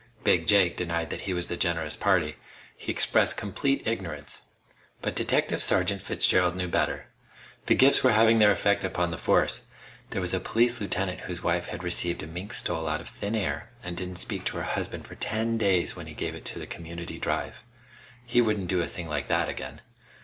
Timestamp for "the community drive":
16.57-17.61